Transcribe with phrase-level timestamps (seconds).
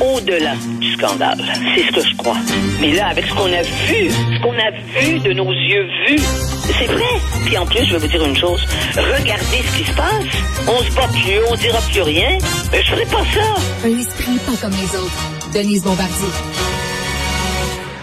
[0.00, 1.42] au-delà du scandale.
[1.74, 2.36] C'est ce que je crois.
[2.80, 6.22] Mais là, avec ce qu'on a vu, ce qu'on a vu de nos yeux vus,
[6.78, 7.12] c'est vrai.
[7.44, 8.60] Puis en plus, je vais vous dire une chose.
[8.94, 10.24] Regardez ce qui se passe.
[10.68, 12.38] On se bat plus, on dira plus rien.
[12.70, 13.86] Mais je ferai pas ça.
[13.86, 15.52] Un esprit pas comme les autres.
[15.54, 16.28] Denise Bombardier.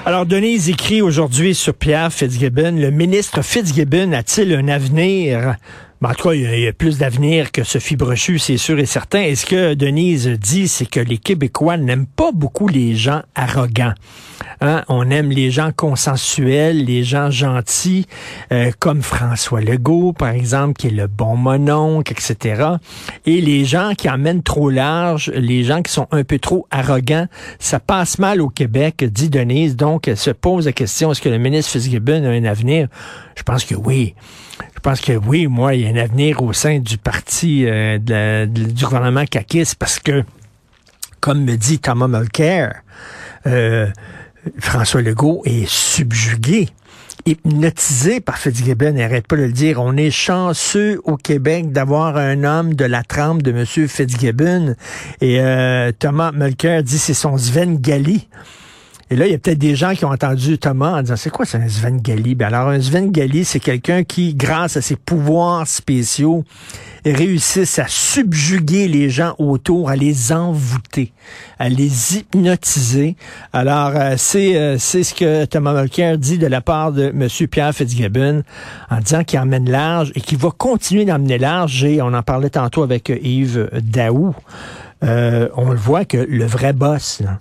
[0.05, 2.75] Alors, Denise écrit aujourd'hui sur Pierre Fitzgibbon.
[2.77, 5.55] Le ministre Fitzgibbon a-t-il un avenir
[6.07, 9.21] en tout cas, il y, a, plus d'avenir que Sophie Brochu, c'est sûr et certain.
[9.21, 13.93] Et ce que Denise dit, c'est que les Québécois n'aiment pas beaucoup les gens arrogants.
[14.61, 14.83] Hein?
[14.87, 18.05] On aime les gens consensuels, les gens gentils,
[18.53, 22.75] euh, comme François Legault, par exemple, qui est le bon mononcle, etc.
[23.25, 27.27] Et les gens qui emmènent trop large, les gens qui sont un peu trop arrogants,
[27.59, 29.75] ça passe mal au Québec, dit Denise.
[29.75, 32.87] Donc, elle se pose la question, est-ce que le ministre Fitzgibbon a un avenir?
[33.35, 34.15] Je pense que oui.
[34.75, 37.97] Je pense que oui, moi, il y a un avenir au sein du parti euh,
[38.45, 40.23] du gouvernement CAQIS parce que,
[41.19, 42.81] comme me dit Thomas Mulcair,
[43.45, 43.87] euh,
[44.59, 46.69] François Legault est subjugué
[47.25, 49.81] hypnotisé par Fitzgibbon, n'arrête pas de le dire.
[49.81, 53.65] On est chanceux au Québec d'avoir un homme de la trempe de M.
[53.65, 54.75] Fitzgibbon.
[55.21, 58.27] Et euh, Thomas Mulcair dit c'est son Svengali.
[59.11, 61.31] Et là, il y a peut-être des gens qui ont entendu Thomas en disant, c'est
[61.31, 62.35] quoi c'est un Svengali?
[62.35, 66.43] Ben alors, un Svengali, c'est quelqu'un qui, grâce à ses pouvoirs spéciaux,
[67.03, 71.11] réussissent à subjuguer les gens autour, à les envoûter,
[71.57, 73.15] à les hypnotiser.
[73.51, 77.27] Alors, euh, c'est euh, ce que Thomas Mulcair dit de la part de M.
[77.47, 78.43] Pierre Fitzgibbon
[78.91, 81.83] en disant qu'il emmène large et qu'il va continuer d'emmener large.
[81.83, 84.35] Et on en parlait tantôt avec Yves Daou.
[85.03, 87.39] Euh, on le voit que le vrai boss, là,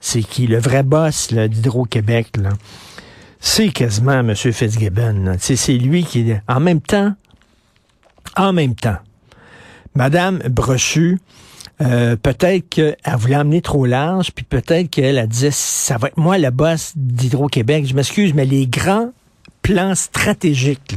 [0.00, 2.32] c'est qui le vrai boss d'Hydro-Québec,
[3.40, 4.34] c'est quasiment M.
[4.34, 5.36] Fitzgibbon.
[5.38, 7.14] C'est lui qui, en même temps,
[8.36, 8.98] en même temps,
[9.94, 11.18] Madame Brochu,
[11.82, 16.16] euh, peut-être qu'elle voulait emmener trop large, puis peut-être qu'elle a dit, ça va être
[16.16, 17.86] moi le boss d'Hydro-Québec.
[17.86, 19.12] Je m'excuse, mais les grands
[19.62, 20.96] plans stratégiques,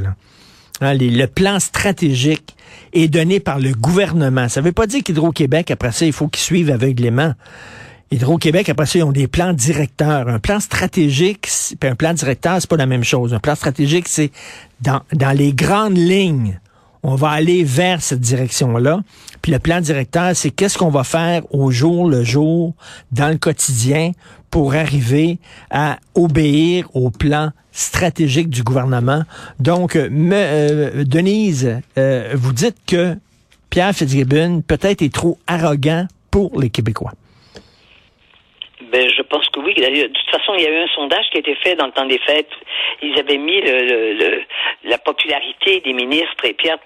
[0.81, 2.55] hein, le plan stratégique
[2.93, 4.47] est donné par le gouvernement.
[4.47, 7.33] Ça ne veut pas dire qu'Hydro-Québec, après ça, il faut qu'il suive aveuglément.
[8.11, 10.27] Hydro-Québec, après ça, ils ont des plans directeurs.
[10.27, 11.47] Un plan stratégique,
[11.79, 13.33] puis un plan directeur, c'est pas la même chose.
[13.33, 14.31] Un plan stratégique, c'est
[14.81, 16.59] dans, dans les grandes lignes.
[17.03, 19.01] On va aller vers cette direction-là.
[19.41, 22.73] Puis le plan directeur, c'est qu'est-ce qu'on va faire au jour le jour,
[23.11, 24.11] dans le quotidien,
[24.49, 25.37] pour arriver
[25.69, 29.23] à obéir au plan stratégique du gouvernement.
[29.59, 33.15] Donc, me, euh, Denise, euh, vous dites que
[33.69, 37.13] Pierre Fitzgibbon peut-être est trop arrogant pour les Québécois.
[39.29, 39.73] Pense que oui.
[39.75, 41.91] De toute façon, il y a eu un sondage qui a été fait dans le
[41.91, 42.51] temps des fêtes.
[43.01, 44.43] Ils avaient mis le, le,
[44.85, 46.79] la popularité des ministres et Pierre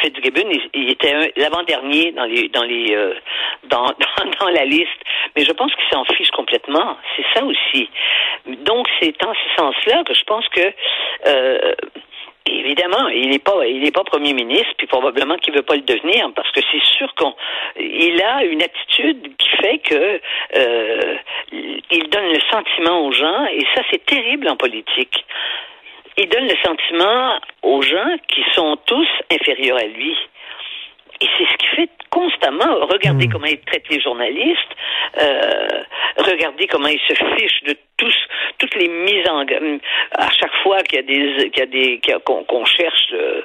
[0.00, 3.14] Fitzgibbon, il, était l'avant-dernier dans les dans les euh,
[3.64, 3.86] dans,
[4.18, 4.88] dans, dans la liste.
[5.36, 6.96] Mais je pense qu'il s'en fiche complètement.
[7.16, 7.88] C'est ça aussi.
[8.46, 10.72] Donc c'est en ce sens-là que je pense que
[11.26, 11.74] euh,
[12.46, 15.82] Évidemment, il n'est pas, il est pas premier ministre, puis probablement qu'il veut pas le
[15.82, 20.20] devenir, parce que c'est sûr qu'il a une attitude qui fait que
[20.56, 21.16] euh,
[21.52, 25.24] il donne le sentiment aux gens, et ça c'est terrible en politique.
[26.18, 30.16] Il donne le sentiment aux gens qui sont tous inférieurs à lui.
[31.20, 31.90] Et c'est ce qu'il fait
[32.42, 32.86] constamment.
[32.86, 33.32] Regardez hmm.
[33.32, 34.58] comment il traite les journalistes.
[35.20, 35.82] Euh,
[36.18, 38.14] regardez comment il se fiche de tous,
[38.58, 39.44] toutes les mises en.
[40.18, 43.42] À chaque fois qu'il y a des, qu'il y a des, qu'on cherche, euh,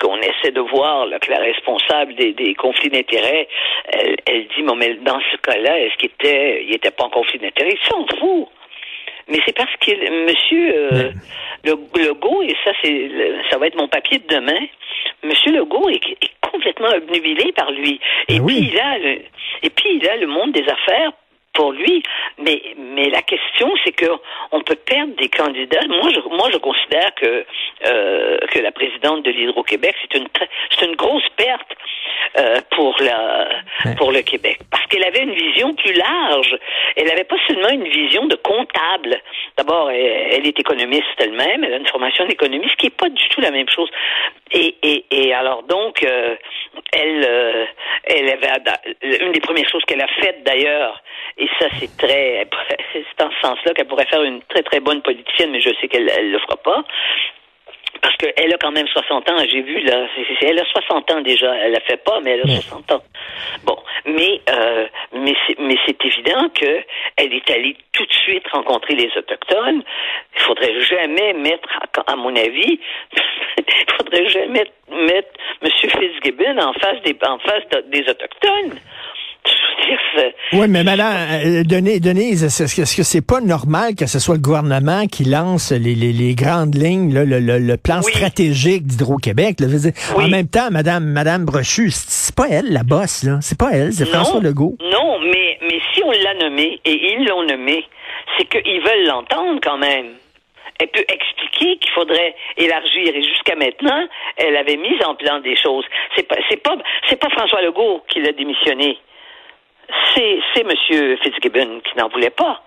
[0.00, 3.48] qu'on essaie de voir là, que la responsable des, des conflits d'intérêts,
[3.88, 7.38] elle, elle dit, mais dans ce cas-là, est-ce qu'il était, il était pas en conflit
[7.38, 7.74] d'intérêts?
[7.80, 8.48] Il s'en fout
[9.28, 11.12] mais c'est parce que Monsieur euh,
[11.64, 11.72] le,
[12.02, 13.10] Legault, et ça c'est
[13.50, 14.66] ça va être mon papier de demain,
[15.22, 18.00] Monsieur Legault est, est complètement obnubilé par lui.
[18.28, 19.22] Et puis il a le,
[19.62, 21.12] et puis il a le monde des affaires
[21.52, 22.02] pour lui.
[22.38, 24.06] Mais, mais la question, c'est que
[24.52, 25.80] on peut perdre des candidats.
[25.88, 27.44] Moi, je, moi, je considère que
[27.86, 30.28] euh, que la présidente de l'Hydro-Québec, c'est une
[30.70, 31.70] c'est une grosse perte
[32.38, 33.48] euh, pour la
[33.96, 36.56] pour le Québec, parce qu'elle avait une vision plus large.
[36.96, 39.20] Elle n'avait pas seulement une vision de comptable.
[39.56, 41.64] D'abord, elle, est économiste elle-même.
[41.64, 43.90] Elle a une formation d'économiste, qui est pas du tout la même chose.
[44.52, 46.36] Et, et, et alors donc, euh,
[46.92, 47.64] elle, euh,
[48.04, 48.48] elle avait
[49.20, 51.02] une des premières choses qu'elle a faites d'ailleurs,
[51.38, 52.46] et ça c'est très,
[52.92, 55.88] c'est en ce sens-là qu'elle pourrait faire une très très bonne politicienne, mais je sais
[55.88, 56.84] qu'elle ne le fera pas
[58.02, 60.06] parce qu'elle a quand même 60 ans, j'ai vu là,
[60.42, 63.02] elle a 60 ans déjà, elle la fait pas, mais elle a 60 ans.
[63.64, 66.84] Bon, mais euh, mais c'est mais c'est évident que
[67.16, 69.82] elle est allée tout de suite rencontrer les autochtones.
[70.36, 71.68] Il faudrait jamais mettre,
[72.06, 72.78] à mon avis,
[73.58, 75.30] il faudrait jamais mettre
[75.62, 75.70] M.
[75.70, 78.78] Fitzgibbon en face des en face des autochtones.
[80.52, 81.14] Oui, mais madame,
[81.44, 85.94] euh, Denise, est-ce que c'est pas normal que ce soit le gouvernement qui lance les,
[85.94, 89.58] les, les grandes lignes, là, le, le, plan stratégique d'Hydro-Québec?
[90.16, 93.38] En même temps, madame, madame Brochu, c'est pas elle la bosse, là.
[93.40, 94.76] C'est pas elle, c'est François Legault.
[94.80, 97.84] Non, mais, mais si on l'a nommé et ils l'ont nommé,
[98.36, 100.06] c'est qu'ils veulent l'entendre quand même
[100.80, 103.14] elle peut expliquer qu'il faudrait élargir.
[103.14, 104.06] Et jusqu'à maintenant,
[104.36, 105.84] elle avait mis en plan des choses.
[106.14, 106.76] C'est pas, c'est pas,
[107.08, 108.96] c'est pas François Legault qui l'a démissionné.
[110.14, 111.16] C'est, c'est M.
[111.22, 112.62] Fitzgibbon qui n'en voulait pas.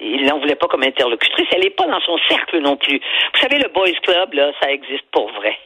[0.00, 1.46] Il n'en voulait pas comme interlocutrice.
[1.54, 2.98] Elle n'est pas dans son cercle non plus.
[2.98, 5.56] Vous savez, le Boys Club, là, ça existe pour vrai.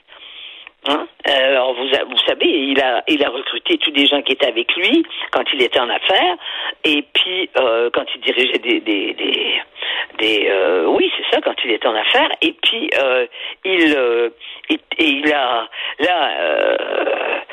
[0.89, 1.07] Hein?
[1.29, 4.47] Euh, alors vous, vous savez, il a il a recruté tous les gens qui étaient
[4.47, 6.37] avec lui quand il était en affaires,
[6.85, 9.63] et puis euh, quand il dirigeait des des des,
[10.19, 12.91] des euh, oui c'est ça quand il était en affaires, et puis
[13.65, 14.31] il,
[14.69, 15.69] il, il a
[16.01, 16.77] là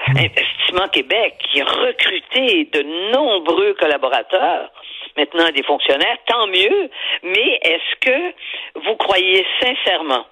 [0.09, 4.69] Investissement Québec qui a recruté de nombreux collaborateurs
[5.18, 6.89] maintenant des fonctionnaires, tant mieux,
[7.24, 8.33] mais est-ce que
[8.79, 10.25] vous croyez sincèrement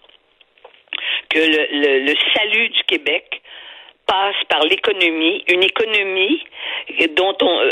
[1.29, 3.41] que le, salut du Québec
[4.07, 6.43] passe par l'économie, une économie
[7.15, 7.69] dont on, euh,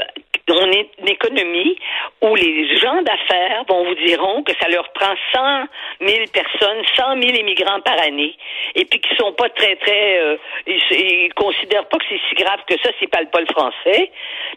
[0.52, 1.78] on est une économie
[2.22, 5.66] où les gens d'affaires vont vous diront que ça leur prend 100
[6.02, 8.36] 000 personnes, 100 000 immigrants par année,
[8.76, 10.38] et puis qui sont pas très très, euh,
[10.68, 14.12] ils, considèrent pas que c'est si grave que ça s'ils parlent pas le français,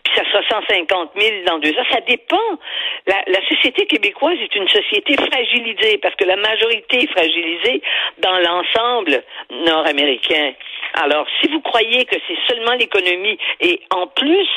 [0.05, 1.85] puis ça sera 150 000 dans deux ans.
[1.91, 2.37] Ça dépend.
[3.07, 7.83] La, la société québécoise est une société fragilisée parce que la majorité est fragilisée
[8.19, 10.53] dans l'ensemble nord-américain.
[10.95, 14.49] Alors, si vous croyez que c'est seulement l'économie et en plus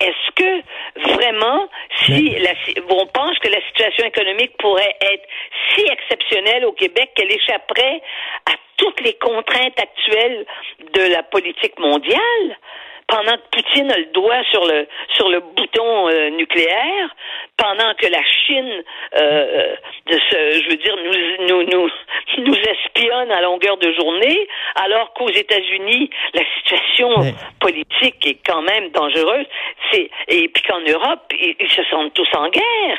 [0.00, 1.68] est-ce que vraiment,
[2.04, 2.52] si la,
[2.90, 5.28] on pense que la situation économique pourrait être
[5.74, 8.02] si exceptionnelle au Québec qu'elle échapperait
[8.46, 10.44] à toutes les contraintes actuelles
[10.92, 12.58] de la politique mondiale,
[13.08, 17.14] pendant que Poutine a le doigt sur le sur le bouton euh, nucléaire,
[17.56, 18.82] pendant que la Chine,
[19.14, 19.76] euh, euh,
[20.06, 21.90] de ce, je veux dire, nous, nous nous
[22.38, 28.90] nous espionne à longueur de journée, alors qu'aux États-Unis la situation politique est quand même
[28.90, 29.46] dangereuse.
[29.92, 32.98] C'est et puis qu'en Europe ils, se sentent tous en guerre.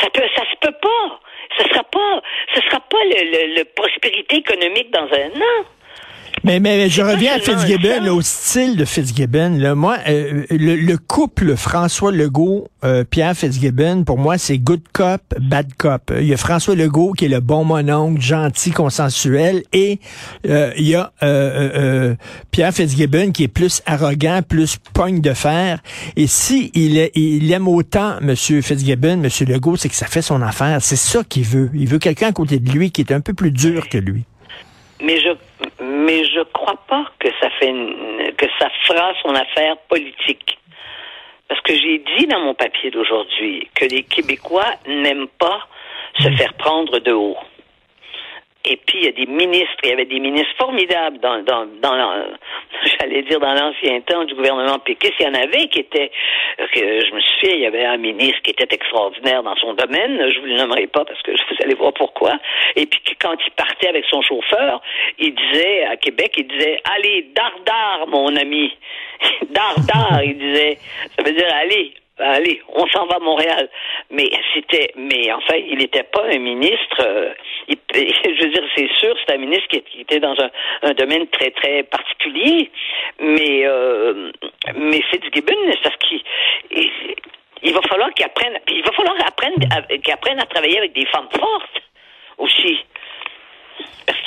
[0.00, 1.20] Ça peut, ça se peut pas.
[1.58, 2.22] Ce sera pas,
[2.54, 5.64] ce sera pas le, le prospérité économique dans un an.
[6.44, 9.56] Mais, mais je reviens à Fitzgibbon, au style de Fitzgibbon.
[9.58, 9.74] Là.
[9.74, 15.72] Moi, euh, le, couple François Legault, euh, Pierre Fitzgibbon, pour moi, c'est good cop, bad
[15.78, 16.12] cop.
[16.20, 20.00] Il y a François Legault qui est le bon mononcle, gentil, consensuel, et
[20.46, 21.12] euh, il y a
[22.50, 25.78] Pierre Fitzgibbon qui est plus arrogant, plus pogne de fer.
[26.16, 28.36] Et si il, il aime autant M.
[28.36, 29.28] Fitzgibbon, M.
[29.48, 30.82] Legault, c'est que ça fait son affaire.
[30.82, 31.70] C'est ça qu'il veut.
[31.72, 34.24] Il veut quelqu'un à côté de lui qui est un peu plus dur que lui.
[35.02, 35.30] Mais je
[36.14, 37.72] mais je crois pas que ça fait
[38.36, 40.58] que ça fera son affaire politique.
[41.48, 45.60] Parce que j'ai dit dans mon papier d'aujourd'hui que les Québécois n'aiment pas
[46.18, 46.36] se hmm.
[46.36, 47.36] faire prendre de haut.
[48.66, 51.66] Et puis il y a des ministres, il y avait des ministres formidables dans, dans,
[51.82, 52.24] dans
[52.98, 56.10] j'allais dire dans l'ancien temps du gouvernement péquiste, il y en avait qui étaient,
[56.72, 60.30] que je me souviens, il y avait un ministre qui était extraordinaire dans son domaine,
[60.30, 62.32] je vous le nommerai pas parce que vous allez voir pourquoi.
[62.76, 64.80] Et puis quand il partait avec son chauffeur,
[65.18, 68.74] il disait à Québec, il disait allez dardard mon ami,
[69.50, 70.78] dardard, il disait,
[71.16, 73.68] ça veut dire allez allez, on s'en va à Montréal.
[74.10, 77.00] Mais c'était, mais enfin, il n'était pas un ministre.
[77.00, 77.34] Euh,
[77.68, 81.82] je veux dire, c'est sûr, c'est un ministre qui, était dans un, domaine très très
[81.84, 82.70] particulier.
[83.20, 84.30] Mais euh,
[84.76, 86.22] mais Fitzgibbon, parce qu'il
[87.62, 89.56] il, va falloir qu'il apprenne, il va falloir apprendre,
[90.02, 91.83] qu'il apprenne à travailler avec des femmes fortes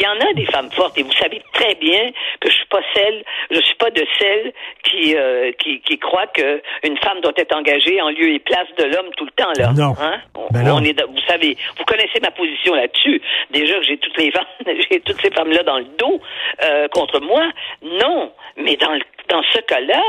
[0.07, 2.09] y en a des femmes fortes et vous savez très bien
[2.39, 6.27] que je suis pas celle, je suis pas de celles qui euh, qui, qui croient
[6.27, 9.51] que une femme doit être engagée en lieu et place de l'homme tout le temps
[9.57, 9.71] là.
[9.73, 9.93] Non.
[9.99, 10.21] Hein?
[10.51, 13.21] Ben on, est, vous savez, vous connaissez ma position là-dessus.
[13.51, 16.21] Déjà que j'ai toutes les femmes, j'ai toutes ces femmes là dans le dos
[16.63, 17.43] euh, contre moi.
[17.83, 18.97] Non, mais dans
[19.29, 20.01] dans ce cas-là,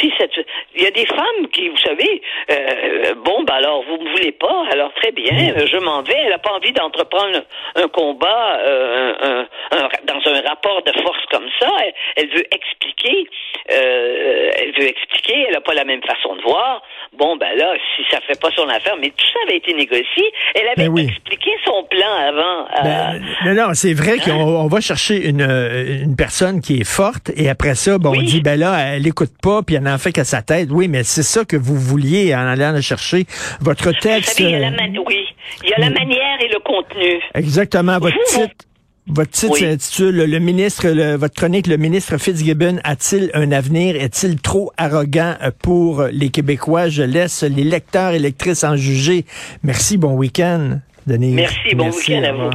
[0.00, 0.36] si cette,
[0.74, 4.32] il y a des femmes qui, vous savez, euh, bon, bah alors vous ne voulez
[4.32, 6.16] pas, alors très bien, je m'en vais.
[6.16, 7.42] Elle n'a pas envie d'entreprendre
[7.74, 9.44] un combat euh,
[10.04, 11.70] dans un rapport de force comme ça.
[12.16, 13.28] Elle, veut expliquer,
[13.70, 15.44] euh, elle veut expliquer.
[15.46, 16.82] Elle n'a pas la même façon de voir.
[17.18, 20.32] Bon, ben là, si ça fait pas son affaire, mais tout ça avait été négocié.
[20.54, 22.66] Elle avait ben expliqué son plan avant.
[22.82, 24.24] Ben, non, non, c'est vrai hein?
[24.24, 28.40] qu'on va chercher une, une personne qui est forte et après ça, bon, on dit
[28.40, 30.68] ben là, elle écoute pas puis elle n'en fait qu'à sa tête.
[30.70, 33.24] Oui, mais c'est ça que vous vouliez en allant chercher
[33.60, 34.40] votre texte.
[34.40, 34.70] il y a la
[35.06, 35.26] oui,
[35.62, 37.20] il y a la manière et le contenu.
[37.34, 38.65] Exactement, votre titre.
[39.08, 39.60] Votre titre Oui.
[39.60, 43.94] s'intitule le ministre, le- votre chronique, le ministre Fitzgibbon a-t-il un avenir?
[43.94, 46.88] Est-il trop arrogant euh, pour les Québécois?
[46.88, 49.24] Je laisse les lecteurs et lectrices en juger.
[49.62, 51.34] Merci, bon week-end, Denise.
[51.36, 52.50] Merci, bon week-end à vous.